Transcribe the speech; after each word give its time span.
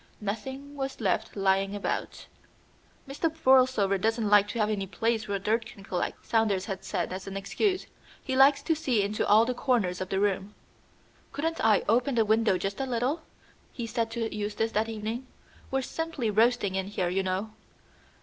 Nothing 0.19 0.75
was 0.75 0.99
left 0.99 1.35
lying 1.35 1.75
about. 1.75 2.25
"Mr. 3.07 3.29
Borlsover 3.31 3.99
doesn't 4.01 4.27
like 4.29 4.47
to 4.47 4.57
have 4.57 4.71
any 4.71 4.87
place 4.87 5.27
where 5.27 5.37
dirt 5.37 5.63
can 5.67 5.83
collect," 5.83 6.25
Saunders 6.25 6.65
had 6.65 6.83
said 6.83 7.13
as 7.13 7.27
an 7.27 7.37
excuse. 7.37 7.85
"He 8.23 8.35
likes 8.35 8.63
to 8.63 8.75
see 8.75 9.03
into 9.03 9.23
all 9.27 9.45
the 9.45 9.53
corners 9.53 10.01
of 10.01 10.09
the 10.09 10.19
room." 10.19 10.55
"Couldn't 11.31 11.63
I 11.63 11.83
open 11.87 12.15
the 12.15 12.25
window 12.25 12.57
just 12.57 12.79
a 12.79 12.87
little?" 12.87 13.21
he 13.71 13.85
said 13.85 14.09
to 14.09 14.35
Eustace 14.35 14.71
that 14.71 14.89
evening. 14.89 15.27
"We're 15.69 15.83
simply 15.83 16.31
roasting 16.31 16.73
in 16.73 16.87
here, 16.87 17.09
you 17.09 17.21
know." 17.21 17.51